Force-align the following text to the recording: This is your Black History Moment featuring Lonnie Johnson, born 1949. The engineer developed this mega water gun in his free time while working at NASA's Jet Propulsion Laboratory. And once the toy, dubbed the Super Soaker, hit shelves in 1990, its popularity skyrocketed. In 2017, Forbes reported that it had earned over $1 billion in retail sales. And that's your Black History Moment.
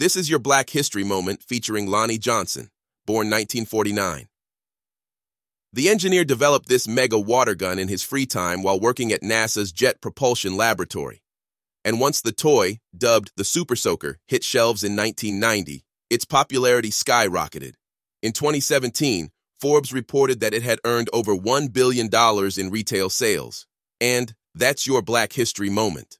This 0.00 0.16
is 0.16 0.30
your 0.30 0.38
Black 0.38 0.70
History 0.70 1.04
Moment 1.04 1.42
featuring 1.42 1.86
Lonnie 1.86 2.16
Johnson, 2.16 2.70
born 3.04 3.28
1949. 3.28 4.28
The 5.74 5.90
engineer 5.90 6.24
developed 6.24 6.70
this 6.70 6.88
mega 6.88 7.18
water 7.18 7.54
gun 7.54 7.78
in 7.78 7.88
his 7.88 8.02
free 8.02 8.24
time 8.24 8.62
while 8.62 8.80
working 8.80 9.12
at 9.12 9.20
NASA's 9.20 9.72
Jet 9.72 10.00
Propulsion 10.00 10.56
Laboratory. 10.56 11.22
And 11.84 12.00
once 12.00 12.22
the 12.22 12.32
toy, 12.32 12.78
dubbed 12.96 13.32
the 13.36 13.44
Super 13.44 13.76
Soaker, 13.76 14.16
hit 14.26 14.42
shelves 14.42 14.82
in 14.82 14.96
1990, 14.96 15.84
its 16.08 16.24
popularity 16.24 16.88
skyrocketed. 16.88 17.74
In 18.22 18.32
2017, 18.32 19.28
Forbes 19.60 19.92
reported 19.92 20.40
that 20.40 20.54
it 20.54 20.62
had 20.62 20.80
earned 20.86 21.10
over 21.12 21.36
$1 21.36 21.74
billion 21.74 22.08
in 22.56 22.70
retail 22.70 23.10
sales. 23.10 23.66
And 24.00 24.32
that's 24.54 24.86
your 24.86 25.02
Black 25.02 25.34
History 25.34 25.68
Moment. 25.68 26.19